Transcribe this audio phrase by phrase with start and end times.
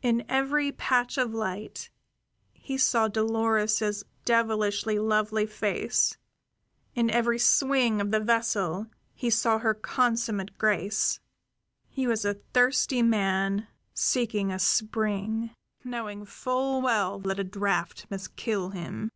[0.00, 1.90] In every patch of light
[2.54, 6.16] he saw Dolores's devilishly lovely face;
[6.94, 11.20] in every swing of the vessel he saw her consummate grace;
[11.86, 15.50] he was a thirsty man seeking a spring,
[15.84, 19.10] knowing full well that a draft must kill him.